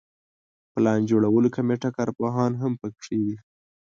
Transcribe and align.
پلان 0.73 0.99
جوړولو 1.11 1.53
کمیټه 1.55 1.89
کارپوهان 1.97 2.51
هم 2.61 2.71
په 2.81 2.87
کې 3.03 3.15
وي. 3.23 3.37